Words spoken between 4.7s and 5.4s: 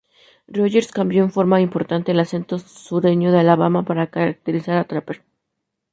a Trapper.